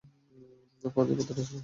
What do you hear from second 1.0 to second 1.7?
ধুয়ে ভিতরে যাস।